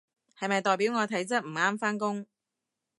[0.39, 2.25] 係咪代表我體質唔啱返工？